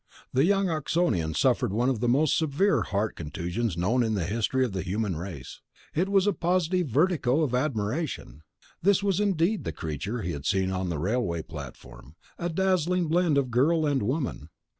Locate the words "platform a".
11.43-12.49